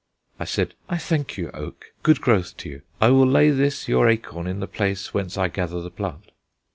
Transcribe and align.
I 0.39 0.45
said, 0.45 0.73
"I 0.89 0.97
thank 0.97 1.37
you, 1.37 1.51
Oak: 1.51 1.93
good 2.01 2.21
growth 2.21 2.57
to 2.57 2.69
you. 2.69 2.81
I 2.99 3.09
will 3.11 3.27
lay 3.27 3.51
this 3.51 3.87
your 3.87 4.09
acorn 4.09 4.47
in 4.47 4.59
the 4.59 4.65
place 4.65 5.13
whence 5.13 5.37
I 5.37 5.47
gather 5.47 5.79
the 5.79 5.91
plant." 5.91 6.31